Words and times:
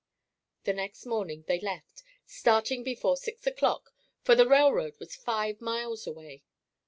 The 0.63 0.73
next 0.73 1.05
morning, 1.05 1.43
they 1.47 1.59
left, 1.59 2.01
starting 2.25 2.83
before 2.83 3.15
six 3.17 3.45
o'clock, 3.45 3.91
for 4.23 4.33
the 4.33 4.47
railroad 4.49 4.97
was 4.99 5.15
five 5.15 5.61
miles 5.61 6.07
away. 6.07 6.41